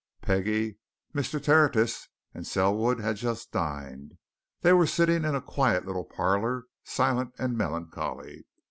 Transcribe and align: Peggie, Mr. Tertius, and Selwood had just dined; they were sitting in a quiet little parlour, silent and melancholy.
Peggie, 0.23 0.79
Mr. 1.13 1.39
Tertius, 1.39 2.07
and 2.33 2.47
Selwood 2.47 2.99
had 2.99 3.17
just 3.17 3.51
dined; 3.51 4.17
they 4.61 4.73
were 4.73 4.87
sitting 4.87 5.23
in 5.25 5.35
a 5.35 5.41
quiet 5.43 5.85
little 5.85 6.05
parlour, 6.05 6.65
silent 6.83 7.35
and 7.37 7.55
melancholy. 7.55 8.47